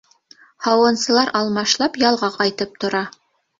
[0.67, 3.07] Һауынсылар алмашлап ялға ҡайтып тора.